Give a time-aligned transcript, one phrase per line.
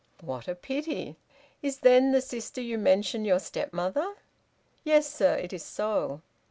[0.21, 1.15] "What a pity!
[1.61, 4.15] Is, then, the sister you mentioned your stepmother?"
[4.83, 6.21] "Yes, sir, it is so."